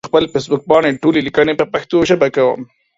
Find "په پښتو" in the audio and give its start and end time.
1.57-1.97